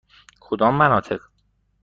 کدام 0.39 0.75
مناطق؟ 0.77 1.29